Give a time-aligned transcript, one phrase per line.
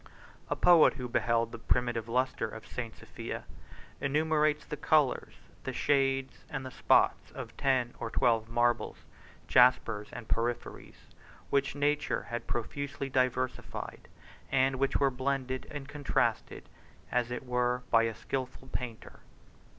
[0.49, 2.95] A poet, 105 who beheld the primitive lustre of St.
[2.97, 3.43] Sophia,
[3.99, 9.05] enumerates the colors, the shades, and the spots of ten or twelve marbles,
[9.47, 11.05] jaspers, and porphyries,
[11.51, 14.07] which nature had profusely diversified,
[14.51, 16.67] and which were blended and contrasted
[17.11, 19.19] as it were by a skilful painter.